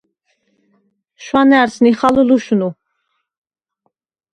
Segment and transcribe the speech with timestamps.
[1.23, 2.69] შვანა̈რს ნიხალ ლუშნუ.